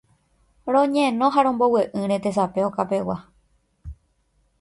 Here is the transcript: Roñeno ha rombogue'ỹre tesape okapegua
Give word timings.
Roñeno 0.75 1.25
ha 1.35 1.39
rombogue'ỹre 1.45 2.17
tesape 2.23 2.61
okapegua 2.69 3.17